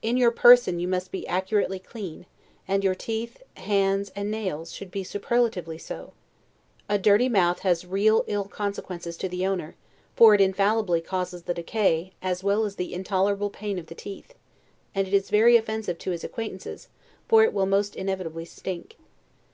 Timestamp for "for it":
10.16-10.40, 17.28-17.52